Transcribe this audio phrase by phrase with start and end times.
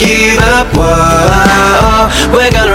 [0.00, 0.66] give up.
[0.72, 2.69] Whoa, we're gonna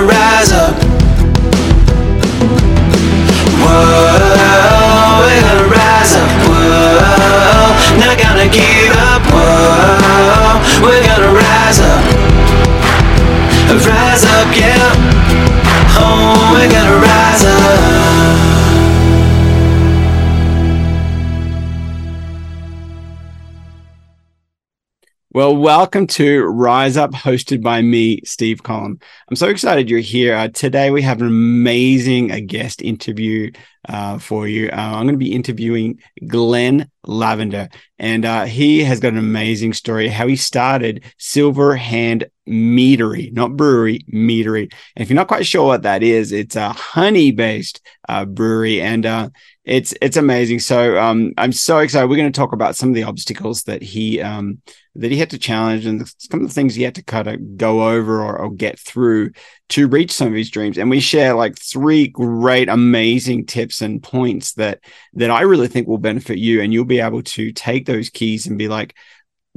[25.36, 29.02] Well, welcome to Rise Up, hosted by me, Steve Collum.
[29.28, 30.34] I'm so excited you're here.
[30.34, 33.52] Uh, today, we have an amazing uh, guest interview
[33.88, 34.70] uh, for you.
[34.70, 39.74] Uh, I'm going to be interviewing Glenn Lavender, and uh, he has got an amazing
[39.74, 44.72] story how he started Silver Hand Meadery, not brewery, meadery.
[44.96, 48.82] And if you're not quite sure what that is, it's a honey based uh, brewery.
[48.82, 49.32] And
[49.66, 50.60] it's it's amazing.
[50.60, 52.08] So um, I'm so excited.
[52.08, 54.62] We're going to talk about some of the obstacles that he um,
[54.94, 57.58] that he had to challenge and some of the things he had to kind of
[57.58, 59.32] go over or, or, get through
[59.68, 60.78] to reach some of his dreams.
[60.78, 64.80] And we share like three great, amazing tips and points that
[65.14, 68.48] that I really think will benefit you, and you'll be able to take those keys
[68.48, 68.96] and be like,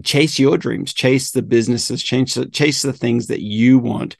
[0.04, 4.16] chase your dreams, chase the businesses, chase chase the things that you want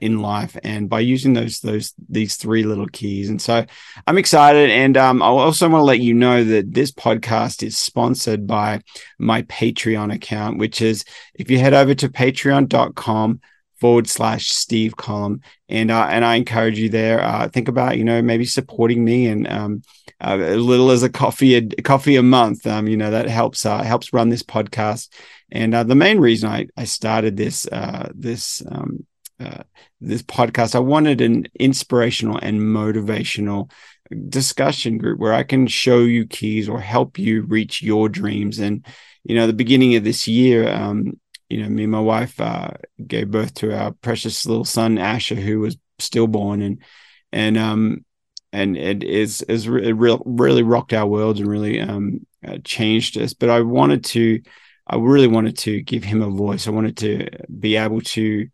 [0.00, 0.56] in life.
[0.62, 3.28] And by using those those these three little keys.
[3.28, 3.64] And so
[4.06, 4.70] i'm excited.
[4.70, 8.82] And um, i also want to let you know that this podcast is sponsored by
[9.18, 13.40] my patreon account which is if you head over to patreon.com
[13.84, 18.04] forward slash steve collum and uh, and i encourage you there uh, think about you
[18.04, 19.82] know maybe supporting me and um,
[20.22, 23.66] uh, a little as a coffee a coffee a month um, you know that helps
[23.66, 25.10] uh, helps run this podcast
[25.52, 29.04] and uh, the main reason I, I started this uh, this um,
[29.38, 29.64] uh,
[30.00, 33.70] this podcast, I wanted an inspirational and motivational
[34.28, 38.60] discussion group where I can show you keys or help you reach your dreams.
[38.60, 38.86] And
[39.24, 42.70] you know, the beginning of this year, um, you know, me and my wife uh,
[43.06, 46.82] gave birth to our precious little son Asher, who was stillborn, and
[47.32, 48.04] and um
[48.52, 53.34] and it is is real, really rocked our worlds and really um uh, changed us.
[53.34, 54.40] But I wanted to,
[54.86, 56.66] I really wanted to give him a voice.
[56.66, 58.48] I wanted to be able to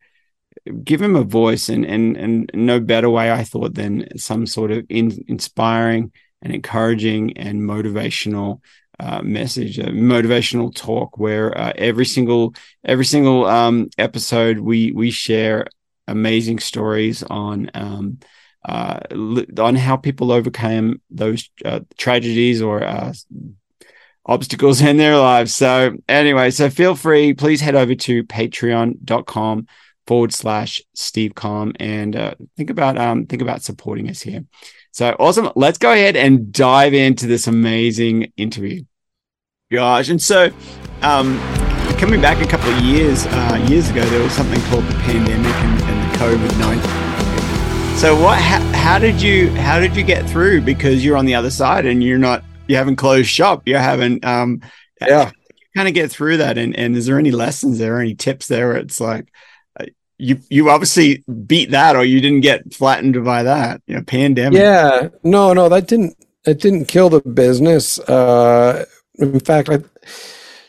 [0.84, 4.70] give him a voice and and and no better way I thought than some sort
[4.70, 8.60] of in, inspiring and encouraging and motivational
[9.00, 15.10] uh, message, a motivational talk where uh, every single every single um, episode we we
[15.10, 15.66] share
[16.06, 18.18] amazing stories on um,
[18.64, 19.00] uh,
[19.58, 23.12] on how people overcame those uh, tragedies or uh,
[24.26, 25.54] obstacles in their lives.
[25.54, 29.66] So anyway, so feel free, please head over to patreon.com
[30.06, 34.44] forward slash Steve Collum and uh, think about um, think about supporting us here.
[34.92, 35.50] So awesome.
[35.54, 38.82] Let's go ahead and dive into this amazing interview.
[39.70, 40.50] Gosh, and so
[41.02, 41.38] um,
[41.98, 45.54] coming back a couple of years uh, years ago, there was something called the pandemic
[45.54, 47.96] and, and the COVID nineteen.
[47.96, 48.36] So what?
[48.38, 50.62] How, how did you how did you get through?
[50.62, 53.62] Because you're on the other side and you're not you haven't closed shop.
[53.66, 54.60] You haven't um,
[55.00, 55.30] yeah.
[55.76, 58.72] Kind of get through that, and and is there any lessons there, any tips there?
[58.72, 59.32] it's like,
[60.18, 64.58] you you obviously beat that or you didn't get flattened by that you know pandemic
[64.58, 66.14] yeah no no that didn't
[66.44, 68.84] it didn't kill the business uh
[69.20, 69.80] in fact I,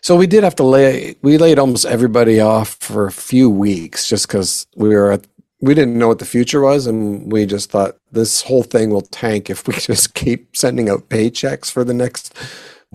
[0.01, 4.07] so we did have to lay we laid almost everybody off for a few weeks
[4.07, 5.27] just because we were at,
[5.61, 9.01] we didn't know what the future was and we just thought this whole thing will
[9.01, 12.37] tank if we just keep sending out paychecks for the next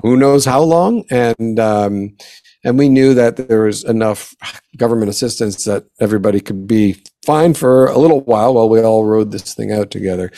[0.02, 2.16] who knows how long and um
[2.66, 4.34] and we knew that there was enough
[4.76, 9.30] government assistance that everybody could be fine for a little while while we all rode
[9.30, 10.32] this thing out together.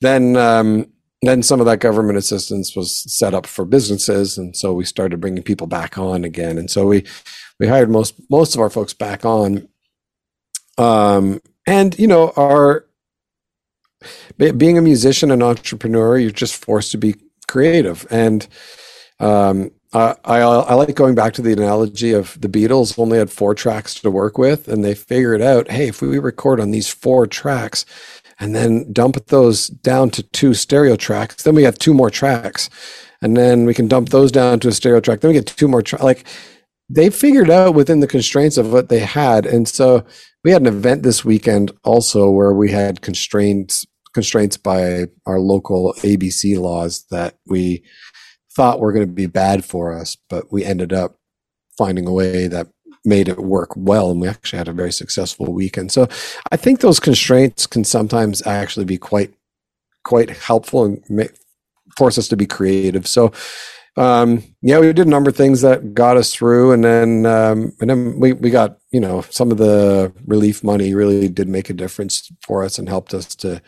[0.00, 0.86] Then, um,
[1.26, 5.20] then some of that government assistance was set up for businesses, and so we started
[5.20, 6.58] bringing people back on again.
[6.58, 7.04] And so we
[7.58, 9.68] we hired most most of our folks back on.
[10.78, 12.86] Um, and you know, our
[14.36, 18.46] being a musician and entrepreneur, you're just forced to be creative and
[19.20, 23.30] um, uh, I, I like going back to the analogy of the Beatles only had
[23.30, 26.88] four tracks to work with, and they figured out, hey, if we record on these
[26.88, 27.86] four tracks
[28.40, 32.70] and then dump those down to two stereo tracks, then we have two more tracks,
[33.22, 35.68] and then we can dump those down to a stereo track, then we get two
[35.68, 36.04] more tracks.
[36.04, 36.24] Like
[36.88, 40.04] they figured out within the constraints of what they had, and so
[40.42, 45.92] we had an event this weekend also where we had constraints constraints by our local
[45.98, 47.82] ABC laws that we
[48.54, 51.18] thought were going to be bad for us, but we ended up
[51.76, 52.68] finding a way that
[53.04, 56.08] made it work well and we actually had a very successful weekend so
[56.52, 59.32] i think those constraints can sometimes actually be quite
[60.04, 61.30] quite helpful and
[61.96, 63.32] force us to be creative so
[63.96, 67.72] um, yeah we did a number of things that got us through and then um,
[67.80, 71.68] and then we, we got you know, some of the relief money really did make
[71.68, 73.60] a difference for us and helped us to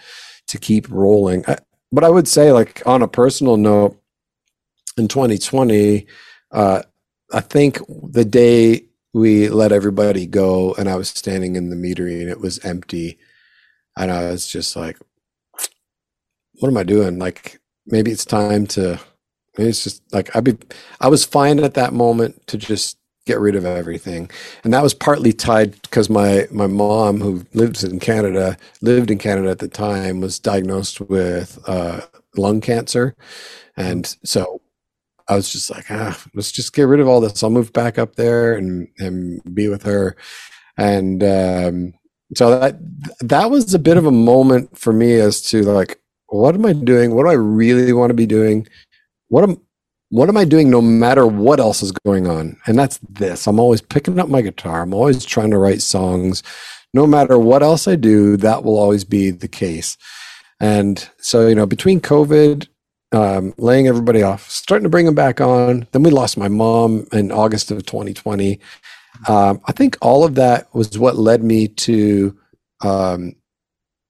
[0.46, 1.44] to keep rolling.
[1.48, 1.58] I,
[1.90, 4.00] but I would say, like on a personal note,
[4.96, 6.06] in 2020,
[6.52, 6.82] uh,
[7.32, 7.80] I think
[8.12, 8.85] the day
[9.16, 13.18] we let everybody go and I was standing in the meadery and it was empty,
[13.96, 14.98] and I was just like,
[16.60, 17.18] "What am I doing?
[17.18, 19.00] Like, maybe it's time to."
[19.58, 20.58] It's just like I'd be.
[21.00, 24.30] I was fine at that moment to just get rid of everything
[24.62, 29.18] and that was partly tied because my my mom who lives in canada lived in
[29.18, 32.00] canada at the time was diagnosed with uh,
[32.36, 33.16] lung cancer
[33.76, 34.60] and so
[35.28, 37.98] i was just like ah let's just get rid of all this i'll move back
[37.98, 40.16] up there and and be with her
[40.78, 41.94] and um,
[42.34, 42.76] so that
[43.20, 46.72] that was a bit of a moment for me as to like what am i
[46.72, 48.66] doing what do i really want to be doing
[49.28, 49.60] what am
[50.10, 52.56] what am I doing no matter what else is going on?
[52.66, 53.46] And that's this.
[53.46, 54.82] I'm always picking up my guitar.
[54.82, 56.42] I'm always trying to write songs.
[56.94, 59.96] No matter what else I do, that will always be the case.
[60.60, 62.68] And so, you know, between COVID,
[63.16, 67.06] um, laying everybody off, starting to bring them back on, then we lost my mom
[67.12, 68.60] in August of 2020.
[69.26, 72.38] Um, I think all of that was what led me to
[72.82, 73.34] um,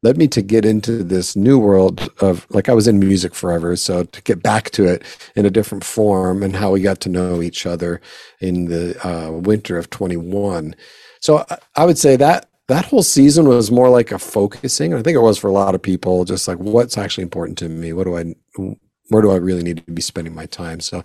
[0.02, 3.76] led me to get into this new world of like I was in music forever.
[3.76, 5.04] So to get back to it
[5.36, 8.00] in a different form and how we got to know each other
[8.40, 10.74] in the uh, winter of 21.
[11.20, 14.92] So I, I would say that that whole season was more like a focusing.
[14.92, 17.68] I think it was for a lot of people, just like what's actually important to
[17.68, 17.92] me.
[17.92, 18.34] What do I,
[19.08, 20.80] where do I really need to be spending my time?
[20.80, 21.02] So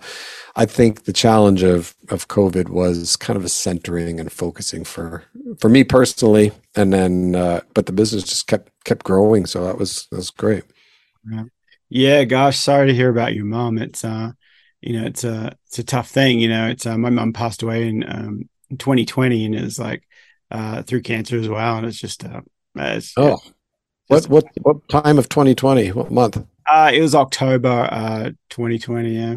[0.56, 5.24] I think the challenge of of COVID was kind of a centering and focusing for
[5.58, 9.78] for me personally, and then uh, but the business just kept kept growing, so that
[9.78, 10.64] was that was great.
[11.30, 11.44] Yeah.
[11.88, 13.78] yeah, gosh, sorry to hear about your mom.
[13.78, 14.32] It's uh,
[14.80, 16.40] you know, it's a it's a tough thing.
[16.40, 18.48] You know, it's uh, my mom passed away in um
[18.78, 20.02] 2020, and it was like
[20.50, 22.40] uh through cancer as well, and it's just uh,
[22.76, 23.38] it's, oh.
[24.08, 25.92] What what what time of 2020?
[25.92, 26.44] What month?
[26.70, 29.10] Uh, it was October uh 2020.
[29.10, 29.36] Yeah.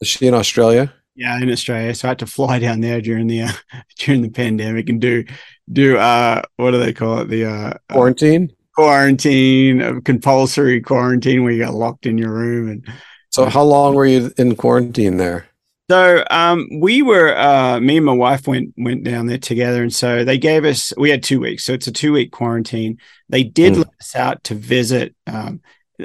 [0.00, 0.92] Is she in Australia?
[1.14, 1.94] Yeah, in Australia.
[1.94, 3.52] So I had to fly down there during the uh,
[3.98, 5.24] during the pandemic and do
[5.72, 7.28] do uh what do they call it?
[7.28, 8.50] The uh, uh quarantine.
[8.50, 12.68] Uh, quarantine, compulsory quarantine, where you got locked in your room.
[12.68, 12.88] And
[13.30, 15.46] so, how long were you in quarantine there?
[15.90, 19.92] So um, we were uh, me and my wife went went down there together, and
[19.92, 22.98] so they gave us we had two weeks, so it's a two week quarantine.
[23.28, 23.78] They did mm.
[23.78, 25.60] let us out to visit um,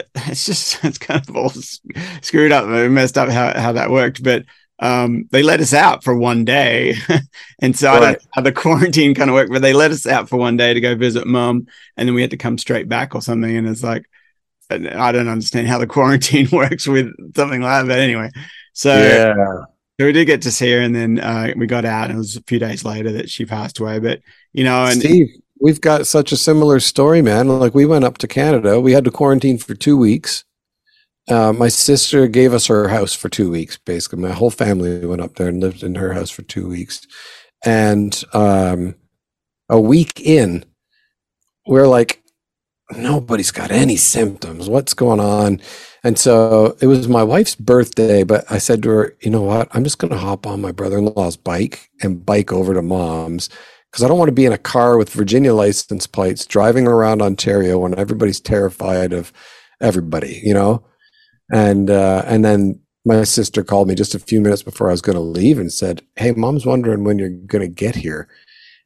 [0.15, 1.51] it's just it's kind of all
[2.21, 4.23] screwed up, messed up how how that worked.
[4.23, 4.45] But
[4.79, 6.95] um, they let us out for one day,
[7.61, 7.97] and so right.
[7.97, 10.37] I don't know how the quarantine kind of worked, but they let us out for
[10.37, 11.67] one day to go visit mum,
[11.97, 13.55] and then we had to come straight back or something.
[13.55, 14.05] And it's like
[14.69, 17.99] I don't understand how the quarantine works with something like that.
[17.99, 18.29] Anyway,
[18.73, 19.33] so yeah.
[19.99, 22.19] So we did get to see her, and then uh, we got out, and it
[22.19, 23.99] was a few days later that she passed away.
[23.99, 24.21] But
[24.53, 25.27] you know, and Steve,
[25.59, 27.47] we've got such a similar story, man.
[27.47, 30.43] Like we went up to Canada, we had to quarantine for two weeks.
[31.29, 33.77] Uh, my sister gave us her house for two weeks.
[33.77, 37.05] Basically, my whole family went up there and lived in her house for two weeks.
[37.63, 38.95] And um,
[39.69, 40.65] a week in,
[41.67, 42.23] we're like,
[42.95, 44.67] nobody's got any symptoms.
[44.67, 45.61] What's going on?
[46.03, 49.67] And so it was my wife's birthday, but I said to her, you know what?
[49.71, 52.81] I'm just going to hop on my brother in law's bike and bike over to
[52.81, 53.49] mom's
[53.91, 57.21] because I don't want to be in a car with Virginia license plates driving around
[57.21, 59.33] Ontario when everybody's terrified of
[59.81, 60.83] everybody, you know.
[61.51, 65.01] And uh, and then my sister called me just a few minutes before I was
[65.01, 68.27] going to leave and said, "Hey, mom's wondering when you're going to get here."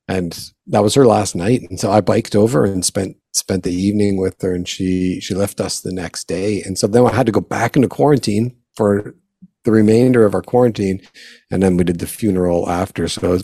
[0.07, 3.74] And that was her last night, and so I biked over and spent spent the
[3.74, 7.13] evening with her, and she she left us the next day, and so then I
[7.13, 9.15] had to go back into quarantine for
[9.63, 11.01] the remainder of our quarantine,
[11.51, 13.07] and then we did the funeral after.
[13.07, 13.39] So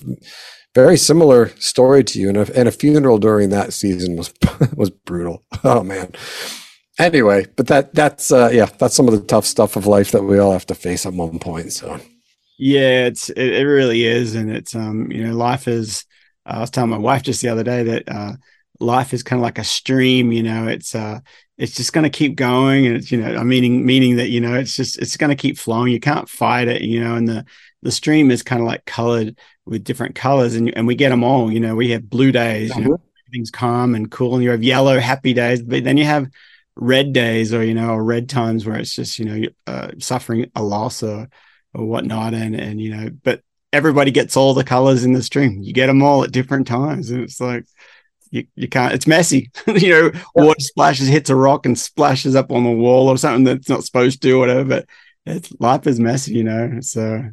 [0.83, 4.33] very similar story to you, and a, and a funeral during that season was
[4.75, 5.43] was brutal.
[5.63, 6.13] Oh man.
[6.97, 10.23] Anyway, but that that's uh, yeah, that's some of the tough stuff of life that
[10.23, 11.73] we all have to face at one point.
[11.73, 11.99] So
[12.57, 16.05] yeah, it's it, it really is, and it's um you know life is.
[16.45, 18.33] Uh, I was telling my wife just the other day that uh,
[18.79, 20.31] life is kind of like a stream.
[20.31, 21.19] You know, it's uh
[21.57, 24.39] it's just going to keep going, and it's you know, I meaning meaning that you
[24.39, 25.91] know it's just it's going to keep flowing.
[25.91, 26.81] You can't fight it.
[26.81, 27.45] You know, and the
[27.81, 31.23] the stream is kind of like colored with different colors and, and we get them
[31.23, 33.03] all you know we have blue days you know mm-hmm.
[33.27, 36.27] everything's calm and cool and you have yellow happy days but then you have
[36.75, 40.49] red days or you know or red times where it's just you know uh, suffering
[40.55, 41.27] a loss or
[41.73, 45.61] or whatnot and and you know but everybody gets all the colors in the stream.
[45.61, 47.65] You get them all at different times and it's like
[48.31, 49.51] you, you can't it's messy.
[49.67, 53.43] You know water splashes hits a rock and splashes up on the wall or something
[53.43, 54.85] that's not supposed to or whatever but
[55.25, 57.29] it's life is messy you know so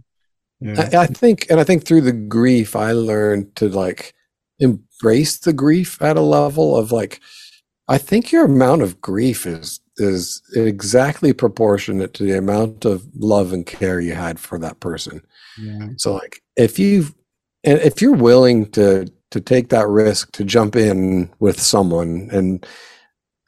[0.61, 0.89] yeah.
[0.93, 4.15] I, I, think, and I think through the grief, I learned to like
[4.59, 7.21] embrace the grief at a level of like,
[7.89, 13.53] I think your amount of grief is is exactly proportionate to the amount of love
[13.53, 15.23] and care you had for that person.
[15.59, 15.89] Yeah.
[15.97, 17.07] So like if you
[17.65, 22.67] and if you're willing to to take that risk to jump in with someone and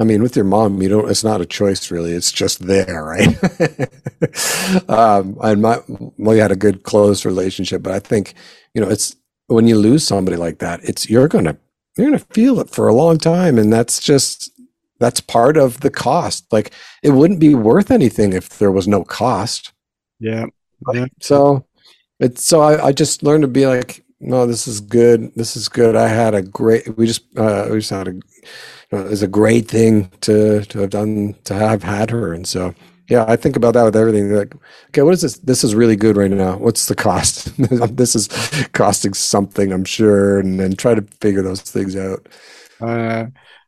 [0.01, 2.13] I mean with your mom you don't it's not a choice really.
[2.13, 3.39] It's just there right?
[4.89, 5.81] Um and my
[6.17, 8.35] we had a good close relationship but I think
[8.75, 11.57] you know it's when you lose somebody like that it's you're going to
[11.99, 13.59] you're going to feel it for a long time.
[13.59, 14.51] And that's just
[15.01, 16.51] that's part of the cost.
[16.53, 19.73] Like it wouldn't be worth anything if there was no cost.
[20.21, 20.47] Yeah.
[20.95, 21.07] Yeah.
[21.21, 21.67] so
[22.21, 25.33] it's so I, I just learned to be like no this is good.
[25.37, 25.97] This is good.
[25.97, 28.23] I had a great we just uh we just had a you
[28.93, 32.33] know, it was a great thing to to have done to have had her.
[32.33, 32.75] And so
[33.09, 34.31] yeah i think about that with everything.
[34.33, 34.55] Like
[34.89, 35.39] okay what is this?
[35.39, 36.57] This is really good right now.
[36.59, 37.53] What's the cost?
[37.97, 38.29] This is
[38.73, 40.39] costing something i'm sure.
[40.41, 42.29] And then try to figure those things out.
[42.81, 43.27] Uh,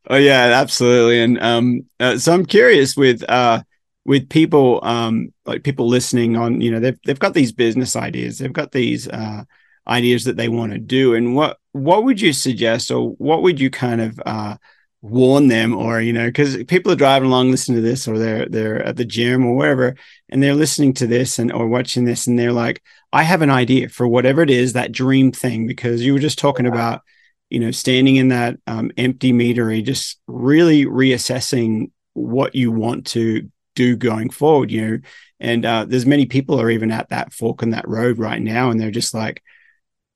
[0.09, 1.21] oh yeah, absolutely.
[1.21, 3.62] And um, uh, so I'm curious with uh,
[4.04, 8.38] with people um, like people listening on, you know, they've they've got these business ideas,
[8.38, 9.45] they've got these uh,
[9.90, 13.61] ideas that they want to do, and what what would you suggest, or what would
[13.61, 14.56] you kind of uh,
[15.02, 18.47] warn them, or you know, because people are driving along listening to this, or they're
[18.47, 19.97] they're at the gym or wherever,
[20.28, 22.82] and they're listening to this and or watching this, and they're like,
[23.12, 26.38] I have an idea for whatever it is, that dream thing, because you were just
[26.38, 27.02] talking about
[27.50, 33.50] you know, standing in that um, empty meadery, just really reassessing what you want to
[33.75, 34.99] do going forward, you know.
[35.40, 38.70] And uh, there's many people are even at that fork in that road right now,
[38.70, 39.42] and they're just like,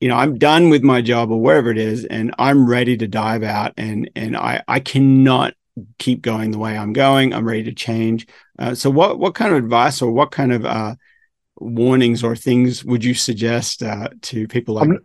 [0.05, 3.09] you know, I'm done with my job or wherever it is, and I'm ready to
[3.09, 5.55] dive out, and and I I cannot
[5.99, 7.33] keep going the way I'm going.
[7.33, 8.27] I'm ready to change.
[8.59, 10.97] Uh, so, what what kind of advice or what kind of uh,
[11.57, 14.91] warnings or things would you suggest uh, to people like?
[14.91, 14.99] I'm,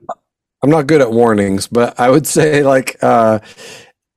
[0.63, 3.39] I'm not good at warnings, but I would say like uh,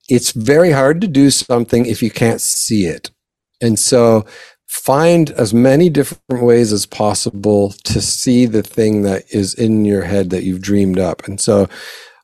[0.09, 3.13] it's very hard to do something if you can't see it.
[3.61, 4.27] And so
[4.73, 10.03] find as many different ways as possible to see the thing that is in your
[10.03, 11.29] head that you've dreamed up.
[11.29, 11.69] And so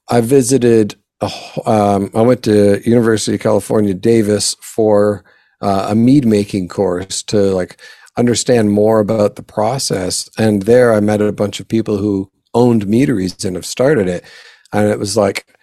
[0.09, 1.31] I visited, a,
[1.67, 5.27] um, I went to University of California, Davis for
[5.61, 7.79] uh, a mead making course to like
[8.17, 10.31] understand more about the process.
[10.39, 14.25] And there I met a bunch of people who owned meaderies and have started it.
[14.73, 15.55] And it was like,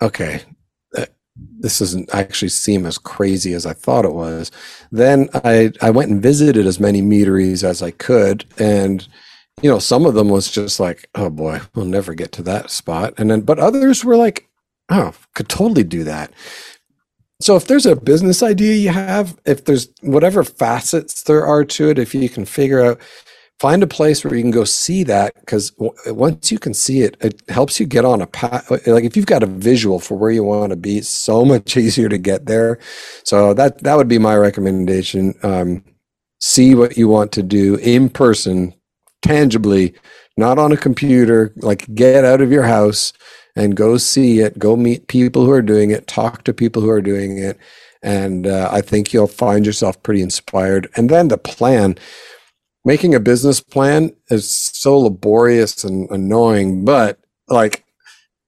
[0.00, 0.42] okay,
[1.36, 4.50] this doesn't actually seem as crazy as I thought it was.
[4.92, 8.44] Then I, I went and visited as many meaderies as I could.
[8.58, 9.06] And,
[9.62, 12.70] you know, some of them was just like, oh boy, we'll never get to that
[12.70, 13.14] spot.
[13.18, 14.48] And then, but others were like,
[14.90, 16.32] oh, could totally do that.
[17.40, 21.90] So if there's a business idea you have, if there's whatever facets there are to
[21.90, 23.00] it, if you can figure out
[23.60, 27.00] find a place where you can go see that because w- once you can see
[27.02, 30.16] it it helps you get on a path like if you've got a visual for
[30.16, 32.78] where you want to be it's so much easier to get there.
[33.24, 35.34] So that that would be my recommendation.
[35.42, 35.84] Um,
[36.40, 38.74] see what you want to do in person
[39.22, 39.94] tangibly
[40.36, 43.12] not on a computer like get out of your house
[43.56, 44.58] and go see it.
[44.58, 46.06] Go meet people who are doing it.
[46.06, 47.58] Talk to people who are doing it.
[48.02, 50.90] And uh, i think you'll find yourself pretty inspired.
[50.96, 51.96] And then the plan
[52.84, 57.84] making a business plan is so laborious and annoying, but like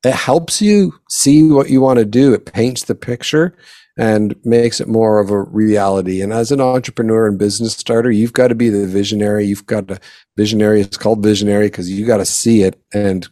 [0.05, 2.33] it helps you see what you want to do.
[2.35, 3.57] It paints the picture
[3.99, 6.21] and makes it more of a reality.
[6.21, 9.47] And as an entrepreneur and business starter, you've got to be the visionary.
[9.47, 9.99] You've got to
[10.37, 10.83] visionary.
[10.83, 13.29] It's called visionary because you got to see it and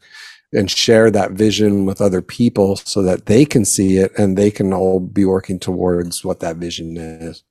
[0.53, 4.53] and share that vision with other people so that they can see it and they
[4.53, 7.43] can all be working towards what that vision is.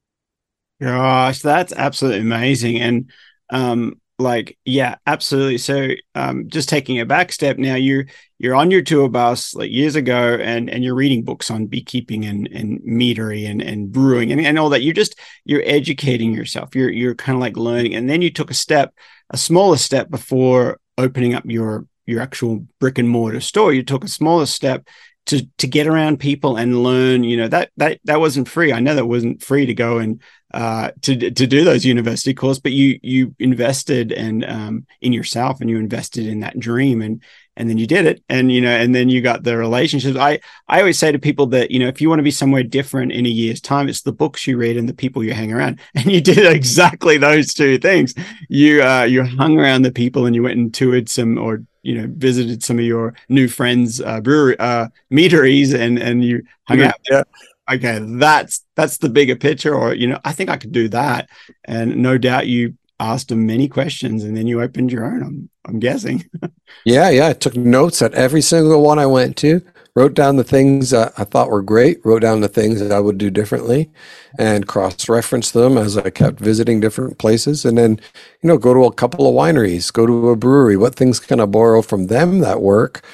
[0.81, 2.79] Gosh, that's absolutely amazing.
[2.79, 3.11] And
[3.53, 5.57] um like yeah absolutely.
[5.57, 8.05] So um just taking a back step now you're
[8.39, 12.25] you're on your tour bus like years ago and and you're reading books on beekeeping
[12.25, 14.83] and and meadery and and brewing and, and all that.
[14.83, 16.75] You're just you're educating yourself.
[16.75, 17.95] You're you're kind of like learning.
[17.95, 18.93] And then you took a step
[19.29, 23.73] a smaller step before opening up your your actual brick and mortar store.
[23.73, 24.87] You took a smaller step
[25.25, 28.79] to to get around people and learn you know that that that wasn't free i
[28.79, 30.21] know that wasn't free to go and
[30.53, 35.59] uh, to to do those university courses, but you you invested and um, in yourself
[35.59, 37.23] and you invested in that dream and
[37.57, 40.15] and then you did it and you know and then you got the relationships.
[40.15, 42.61] I I always say to people that you know if you want to be somewhere
[42.61, 45.51] different in a year's time, it's the books you read and the people you hang
[45.51, 45.79] around.
[45.95, 48.13] And you did exactly those two things.
[48.47, 51.93] You uh, you hung around the people and you went and toured some or you
[51.95, 56.79] know visited some of your new friends uh, brewery uh, meaderies and and you hung
[56.79, 56.87] Yeah.
[56.87, 57.23] out Yeah.
[57.71, 61.29] okay that's that's the bigger picture or you know i think i could do that
[61.65, 65.49] and no doubt you asked them many questions and then you opened your own i'm
[65.65, 66.23] i'm guessing
[66.85, 67.27] Yeah, yeah.
[67.27, 69.61] I took notes at every single one I went to.
[69.95, 72.99] Wrote down the things that I thought were great, wrote down the things that I
[72.99, 73.91] would do differently,
[74.39, 77.63] and cross referenced them as I kept visiting different places.
[77.65, 77.99] And then,
[78.41, 80.77] you know, go to a couple of wineries, go to a brewery.
[80.77, 83.05] What things can I borrow from them that work?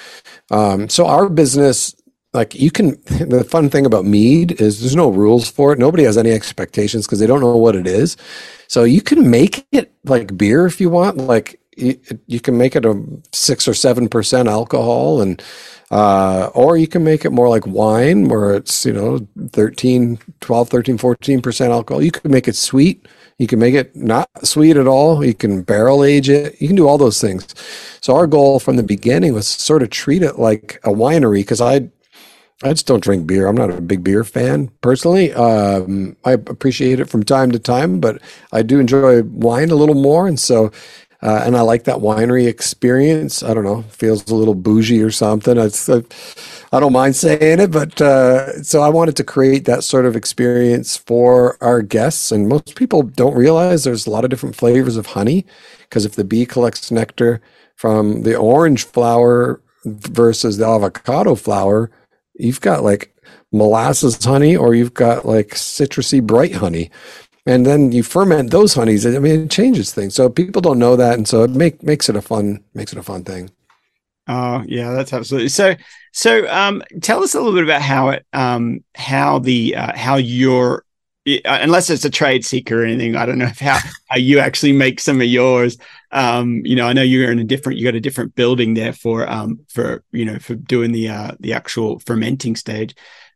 [0.51, 1.95] Um, so our business
[2.33, 6.03] like you can the fun thing about mead is there's no rules for it nobody
[6.03, 8.17] has any expectations because they don't know what it is
[8.67, 11.58] so you can make it like beer if you want like
[12.27, 15.41] you, can make it a six or seven percent alcohol and
[15.91, 20.69] uh, or you can make it more like wine where it's you know 13 12
[20.69, 23.07] 13 14 percent alcohol you can make it sweet
[23.37, 26.75] you can make it not sweet at all you can barrel age it you can
[26.75, 27.47] do all those things
[28.01, 31.61] so our goal from the beginning was sort of treat it like a winery because
[31.61, 31.89] i
[32.61, 33.47] I just don't drink beer.
[33.47, 35.33] I'm not a big beer fan personally.
[35.33, 38.21] Um, I appreciate it from time to time, but
[38.51, 40.27] I do enjoy wine a little more.
[40.27, 40.69] And so,
[41.21, 43.43] uh, and I like that winery experience.
[43.43, 45.57] I don't know, feels a little bougie or something.
[45.57, 46.01] It's, uh,
[46.71, 50.15] I don't mind saying it, but uh, so I wanted to create that sort of
[50.15, 52.31] experience for our guests.
[52.31, 55.45] And most people don't realize there's a lot of different flavors of honey
[55.81, 57.41] because if the bee collects nectar
[57.75, 61.91] from the orange flower versus the avocado flower,
[62.35, 63.13] you've got like
[63.51, 66.91] molasses honey or you've got like citrusy bright honey
[67.49, 69.05] and then you ferment those honeys.
[69.05, 70.13] I mean it changes things.
[70.13, 71.15] So people don't know that.
[71.15, 73.49] And so it make, makes it a fun makes it a fun thing.
[74.27, 75.49] Oh yeah that's absolutely.
[75.49, 75.75] So
[76.13, 80.17] so um tell us a little bit about how it um how the uh, how
[80.17, 80.83] your
[81.27, 83.77] uh, unless it's a trade secret or anything i don't know how,
[84.07, 85.77] how you actually make some of yours.
[86.11, 88.93] Um you know i know you're in a different you got a different building there
[88.93, 92.95] for um for you know for doing the uh the actual fermenting stage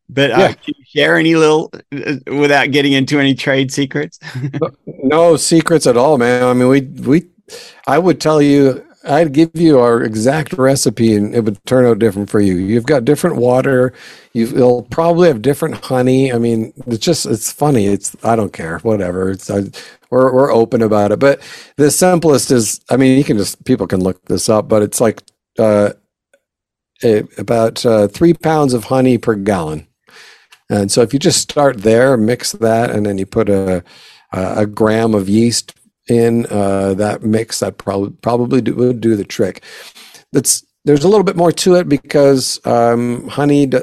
[0.09, 0.53] but uh, yeah.
[0.53, 4.19] can you share any little uh, without getting into any trade secrets
[4.85, 7.27] no secrets at all man i mean we we
[7.87, 11.99] i would tell you I'd give you our exact recipe and it would turn out
[11.99, 12.55] different for you.
[12.55, 13.93] You've got different water.
[14.31, 16.31] You'll probably have different honey.
[16.31, 17.87] I mean, it's just, it's funny.
[17.87, 19.31] It's, I don't care, whatever.
[19.31, 19.63] It's, I,
[20.09, 21.19] we're, we're open about it.
[21.19, 21.41] But
[21.75, 25.01] the simplest is, I mean, you can just, people can look this up, but it's
[25.01, 25.21] like,
[25.59, 25.91] uh,
[27.03, 29.87] a, about uh, three pounds of honey per gallon.
[30.73, 33.83] And so if you just start there, mix that, and then you put a,
[34.31, 35.75] a gram of yeast
[36.09, 39.63] in uh, that mix, that probably probably do, would do the trick.
[40.31, 43.81] That's there's a little bit more to it because um, honey uh,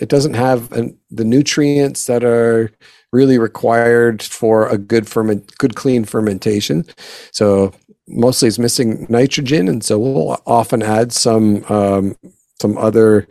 [0.00, 2.72] it doesn't have an, the nutrients that are
[3.12, 6.84] really required for a good ferment, good clean fermentation.
[7.32, 7.72] So
[8.08, 12.16] mostly it's missing nitrogen, and so we'll often add some um,
[12.60, 13.26] some other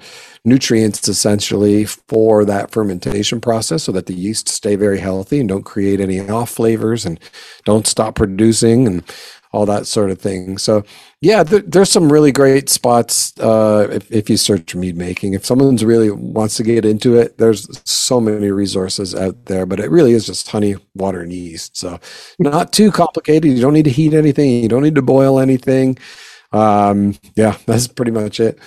[0.46, 5.64] nutrients essentially for that fermentation process so that the yeast stay very healthy and don't
[5.64, 7.20] create any off flavors and
[7.66, 9.04] don't stop producing and
[9.54, 10.58] all that sort of thing.
[10.58, 10.84] So,
[11.22, 15.36] yeah, th- there's some really great spots uh, if, if you search mead making.
[15.36, 19.68] If someone's really wants to get into it, there's so many resources out there.
[19.68, 21.78] But it really is just honey, water, and yeast.
[21.78, 22.00] So,
[22.40, 23.52] not too complicated.
[23.52, 24.64] You don't need to heat anything.
[24.64, 25.98] You don't need to boil anything.
[26.52, 28.60] Um, yeah, that's pretty much it.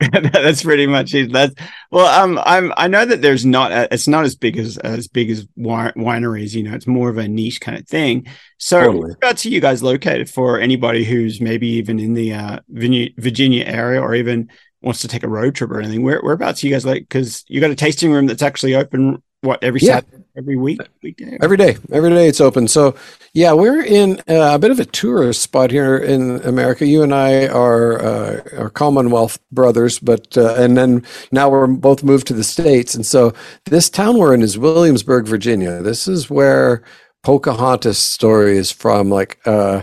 [0.12, 1.32] that's pretty much it.
[1.32, 1.54] That's
[1.90, 5.08] well, um, I'm I know that there's not a, it's not as big as as
[5.08, 6.54] big as wineries.
[6.54, 8.26] You know, it's more of a niche kind of thing.
[8.58, 9.00] So, totally.
[9.00, 14.00] whereabouts are you guys located for anybody who's maybe even in the uh, Virginia area
[14.00, 14.50] or even
[14.82, 16.04] wants to take a road trip or anything?
[16.04, 17.02] Where whereabouts are you guys like?
[17.02, 19.96] Because you got a tasting room that's actually open what every yeah.
[19.96, 21.36] Saturday, every week, weekday?
[21.42, 22.68] Every day, every day it's open.
[22.68, 22.94] So
[23.34, 26.86] yeah, we're in uh, a bit of a tourist spot here in America.
[26.86, 32.04] You and I are uh, are Commonwealth brothers, but uh, and then now we're both
[32.04, 33.34] moved to the states, and so
[33.66, 35.82] this town we're in is Williamsburg, Virginia.
[35.82, 36.82] This is where
[37.24, 39.10] Pocahontas story is from.
[39.10, 39.82] Like uh,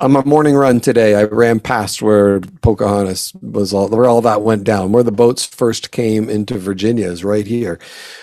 [0.00, 4.40] on my morning run today, I ran past where Pocahontas was all where all that
[4.40, 7.78] went down, where the boats first came into Virginia is right here.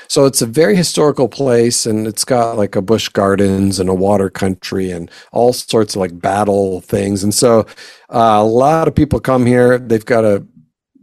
[0.07, 3.93] So it's a very historical place, and it's got like a Busch Gardens and a
[3.93, 7.23] water country and all sorts of like battle things.
[7.23, 7.59] And so
[8.09, 9.77] uh, a lot of people come here.
[9.77, 10.43] They've got a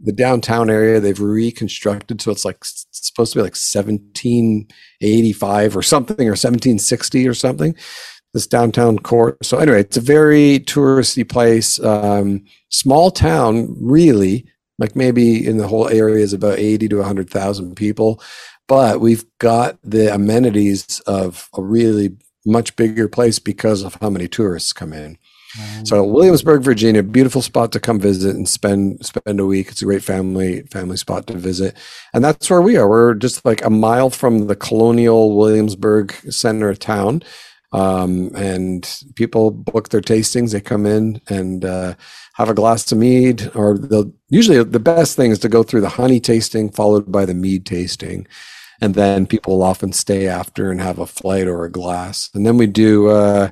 [0.03, 5.81] the downtown area they've reconstructed, so it's like it's supposed to be like 1785 or
[5.81, 7.75] something or 1760 or something
[8.35, 9.43] this downtown court.
[9.43, 11.79] So anyway, it's a very touristy place.
[11.79, 14.45] Um, small town, really.
[14.77, 18.21] Like maybe in the whole area is about eighty to hundred thousand people,
[18.67, 24.27] but we've got the amenities of a really much bigger place because of how many
[24.27, 25.17] tourists come in.
[25.85, 29.69] So Williamsburg, Virginia, beautiful spot to come visit and spend spend a week.
[29.69, 31.77] It's a great family family spot to visit,
[32.13, 32.89] and that's where we are.
[32.89, 37.23] We're just like a mile from the colonial Williamsburg center of town,
[37.71, 40.51] Um, and people book their tastings.
[40.51, 41.95] They come in and uh,
[42.35, 45.81] have a glass of mead, or they'll usually the best thing is to go through
[45.81, 48.27] the honey tasting followed by the mead tasting,
[48.81, 52.29] and then people will often stay after and have a flight or a glass.
[52.33, 53.49] And then we do uh,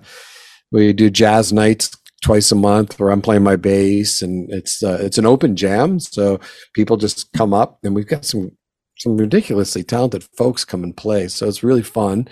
[0.71, 1.91] we do jazz nights
[2.23, 5.99] twice a month where I'm playing my bass, and it's uh, it's an open jam,
[5.99, 6.39] so
[6.73, 8.52] people just come up, and we've got some
[8.97, 12.28] some ridiculously talented folks come and play, so it's really fun.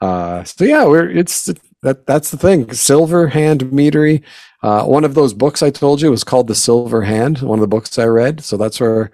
[0.00, 1.50] Uh, so yeah, we're it's
[1.82, 2.72] that that's the thing.
[2.72, 4.22] Silver Hand Meadery.
[4.62, 7.40] Uh, one of those books I told you was called The Silver Hand.
[7.40, 9.10] One of the books I read, so that's where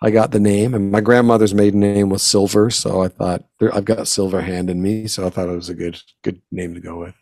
[0.00, 0.74] I got the name.
[0.74, 4.80] And my grandmother's maiden name was Silver, so I thought I've got Silver Hand in
[4.80, 7.14] me, so I thought it was a good good name to go with.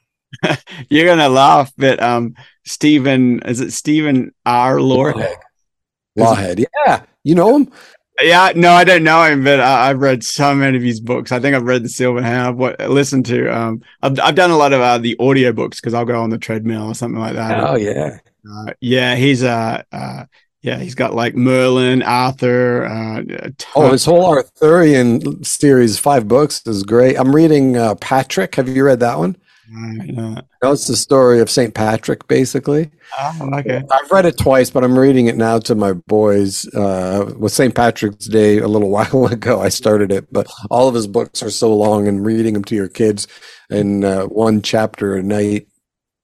[0.91, 2.35] You're gonna laugh, but um,
[2.65, 4.77] Stephen is it Stephen R.
[4.77, 5.37] Lawhead?
[6.19, 7.73] Lawhead, yeah, you know him.
[8.21, 11.33] Yeah, no, I don't know him, but I, have read so many of his books.
[11.33, 12.49] I think I've read The Silver Hand.
[12.49, 13.49] I've what, listened to.
[13.49, 16.31] Um, I've I've done a lot of uh, the audio books because I'll go on
[16.31, 17.65] the treadmill or something like that.
[17.65, 19.15] Oh yeah, uh, yeah.
[19.15, 20.25] He's uh, uh,
[20.61, 22.85] yeah, he's got like Merlin, Arthur.
[22.85, 27.19] Uh, oh, his whole Arthurian series, five books, is great.
[27.19, 28.55] I'm reading uh, Patrick.
[28.55, 29.37] Have you read that one?
[29.71, 31.75] No, it's the story of St.
[31.75, 32.91] Patrick, basically.
[33.19, 33.83] Oh, okay.
[33.91, 36.67] I've read it twice, but I'm reading it now to my boys.
[36.75, 37.75] Uh, with St.
[37.75, 41.51] Patrick's Day a little while ago, I started it, but all of his books are
[41.51, 43.29] so long, and reading them to your kids
[43.71, 45.69] in uh, one chapter a night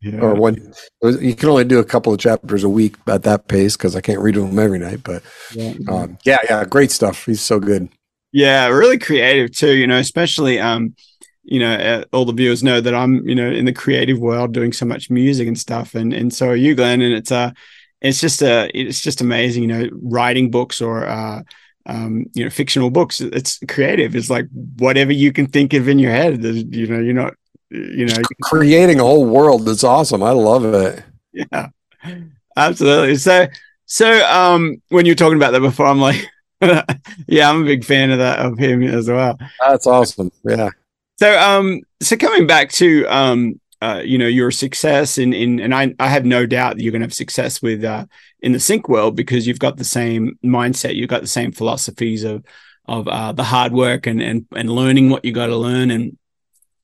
[0.00, 0.20] yeah.
[0.20, 0.72] or one
[1.02, 4.00] you can only do a couple of chapters a week at that pace because i
[4.00, 5.22] can't read them every night but
[5.52, 5.74] yeah.
[5.88, 7.88] Um, yeah yeah great stuff he's so good
[8.32, 10.94] yeah really creative too you know especially um
[11.50, 14.52] you know, uh, all the viewers know that I'm, you know, in the creative world
[14.52, 17.00] doing so much music and stuff, and and so are you, Glenn.
[17.00, 17.52] And it's uh,
[18.02, 21.42] it's just uh, it's just amazing, you know, writing books or uh,
[21.86, 23.20] um, you know, fictional books.
[23.20, 24.14] It's creative.
[24.14, 26.44] It's like whatever you can think of in your head.
[26.44, 27.34] You know, you're not,
[27.70, 29.64] you know, creating a whole world.
[29.64, 30.22] That's awesome.
[30.22, 31.02] I love it.
[31.32, 31.68] Yeah,
[32.56, 33.16] absolutely.
[33.16, 33.46] So,
[33.86, 36.26] so um, when you're talking about that before, I'm like.
[37.28, 39.38] yeah, I'm a big fan of that of him as well.
[39.60, 40.32] That's awesome.
[40.42, 40.70] Yeah.
[41.18, 45.74] So, um, so coming back to, um, uh, you know, your success in, in, and
[45.74, 48.06] I, I have no doubt that you're going to have success with, uh,
[48.40, 52.22] in the sync world because you've got the same mindset, you've got the same philosophies
[52.22, 52.44] of,
[52.86, 56.16] of, uh, the hard work and, and, and learning what you got to learn and,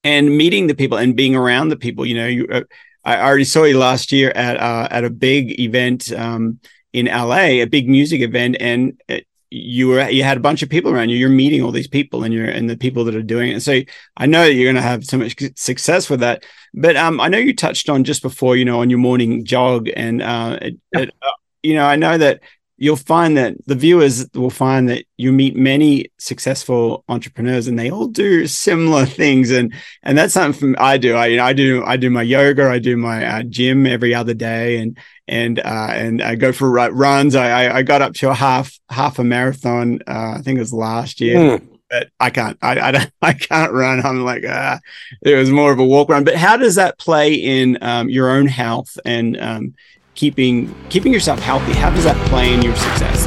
[0.02, 2.62] and meeting the people and being around the people, you know, you, uh,
[3.04, 6.58] I already saw you last year at, uh, at a big event, um,
[6.92, 10.68] in LA, a big music event, and it, you were you had a bunch of
[10.68, 11.16] people around you.
[11.16, 13.60] You're meeting all these people and you're and the people that are doing it.
[13.60, 13.80] So
[14.16, 16.44] i know you're going to have so much success with that.
[16.74, 19.88] But um i know you touched on just before you know on your morning jog
[19.96, 21.30] and uh, it, it, uh
[21.62, 22.40] you know i know that
[22.76, 27.90] you'll find that the viewers will find that you meet many successful entrepreneurs and they
[27.90, 31.84] all do similar things and and that's something i do i you know i do
[31.84, 35.88] i do my yoga i do my uh, gym every other day and and uh,
[35.90, 37.34] and I go for runs.
[37.34, 40.00] I I got up to a half half a marathon.
[40.06, 41.36] Uh, I think it was last year.
[41.36, 41.68] Mm.
[41.90, 42.58] But I can't.
[42.60, 43.12] I, I don't.
[43.22, 44.04] I can't run.
[44.04, 44.80] I'm like, ah,
[45.22, 46.24] it was more of a walk run.
[46.24, 49.74] But how does that play in um, your own health and um,
[50.14, 51.72] keeping keeping yourself healthy?
[51.72, 53.26] How does that play in your success?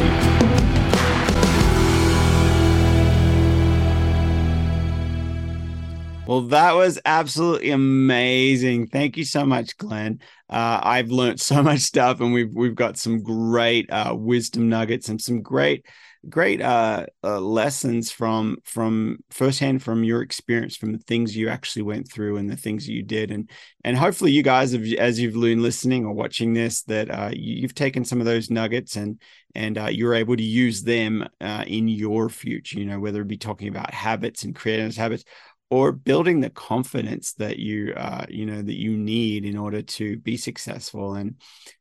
[6.28, 8.88] Well, that was absolutely amazing.
[8.88, 10.20] Thank you so much, Glenn.
[10.50, 15.08] Uh, I've learned so much stuff, and we've we've got some great uh, wisdom nuggets
[15.08, 15.86] and some great
[16.30, 21.84] great uh, uh, lessons from from firsthand from your experience, from the things you actually
[21.84, 23.50] went through and the things you did, and
[23.84, 27.76] and hopefully you guys, have, as you've learned listening or watching this, that uh, you've
[27.76, 29.22] taken some of those nuggets and
[29.56, 32.80] and uh, you're able to use them uh, in your future.
[32.80, 35.24] You know, whether it be talking about habits and creating those habits,
[35.70, 40.18] or building the confidence that you uh, you know that you need in order to
[40.18, 41.36] be successful and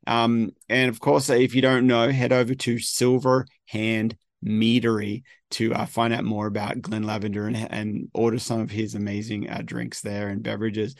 [0.07, 5.73] um and of course if you don't know head over to silver hand meadery to
[5.73, 9.61] uh, find out more about glenn lavender and, and order some of his amazing uh,
[9.65, 10.95] drinks there and beverages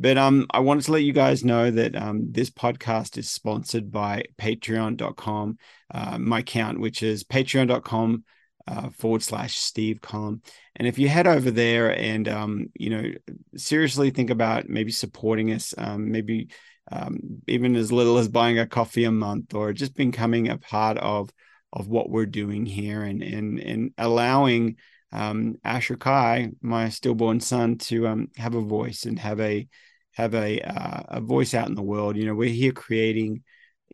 [0.00, 3.90] but um, I wanted to let you guys know that um, this podcast is sponsored
[3.90, 5.58] by patreon.com,
[5.92, 8.22] uh, my account, which is patreon.com
[8.68, 10.40] uh, forward slash Steve Collum.
[10.76, 13.10] And if you head over there and, um, you know,
[13.56, 16.48] seriously think about maybe supporting us, um, maybe
[16.92, 20.96] um, even as little as buying a coffee a month or just becoming a part
[20.98, 21.30] of
[21.72, 24.76] of what we're doing here and and and allowing
[25.12, 29.66] um, Asher Kai, my stillborn son, to um, have a voice and have a
[30.14, 32.16] have a uh, a voice out in the world.
[32.16, 33.42] You know, we're here creating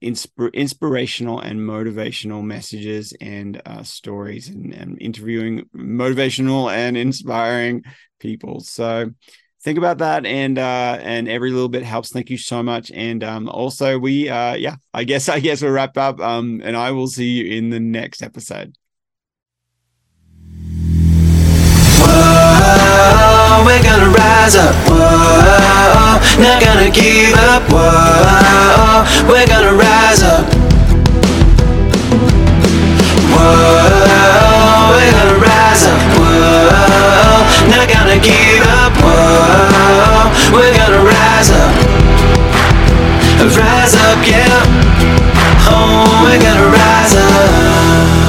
[0.02, 7.82] insp- inspirational and motivational messages and uh, stories and, and, interviewing motivational and inspiring
[8.18, 8.60] people.
[8.60, 9.10] So
[9.64, 13.24] think about that and uh and every little bit helps thank you so much and
[13.24, 16.90] um also we uh yeah i guess i guess we'll wrap up um and i
[16.90, 18.77] will see you in the next episode
[22.07, 24.74] Whoa, we're gonna rise up.
[24.87, 27.62] Whoa, not gonna give up.
[27.70, 30.44] Whoa, we're gonna rise up.
[33.33, 36.00] Whoa, we're gonna rise up.
[36.18, 37.34] Whoa,
[37.70, 40.31] not gonna give up, whoa.
[40.53, 41.74] We're gonna rise up.
[43.57, 44.62] Rise up, yeah.
[45.66, 48.23] Oh, we're gonna rise up.